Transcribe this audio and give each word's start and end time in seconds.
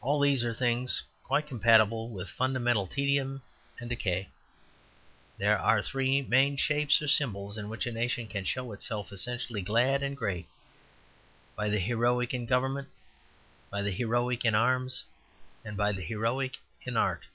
All 0.00 0.18
these 0.18 0.44
are 0.44 0.52
things 0.52 1.04
quite 1.22 1.46
compatible 1.46 2.08
with 2.10 2.28
fundamental 2.28 2.88
tedium 2.88 3.42
and 3.78 3.88
decay. 3.88 4.28
There 5.38 5.56
are 5.56 5.80
three 5.82 6.20
main 6.22 6.56
shapes 6.56 7.00
or 7.00 7.06
symbols 7.06 7.56
in 7.56 7.68
which 7.68 7.86
a 7.86 7.92
nation 7.92 8.26
can 8.26 8.44
show 8.44 8.72
itself 8.72 9.12
essentially 9.12 9.62
glad 9.62 10.02
and 10.02 10.16
great 10.16 10.48
by 11.54 11.68
the 11.68 11.78
heroic 11.78 12.34
in 12.34 12.46
government, 12.46 12.88
by 13.70 13.82
the 13.82 13.92
heroic 13.92 14.44
in 14.44 14.56
arms, 14.56 15.04
and 15.64 15.76
by 15.76 15.92
the 15.92 16.02
heroic 16.02 16.58
in 16.82 16.96
art. 16.96 17.26